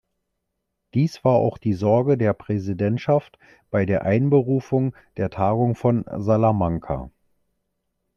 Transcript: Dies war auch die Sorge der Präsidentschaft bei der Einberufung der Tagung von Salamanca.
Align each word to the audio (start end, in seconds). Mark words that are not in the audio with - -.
Dies 0.95 1.23
war 1.23 1.35
auch 1.35 1.59
die 1.59 1.75
Sorge 1.75 2.17
der 2.17 2.33
Präsidentschaft 2.33 3.37
bei 3.69 3.85
der 3.85 4.01
Einberufung 4.03 4.95
der 5.15 5.29
Tagung 5.29 5.75
von 5.75 6.05
Salamanca. 6.17 7.11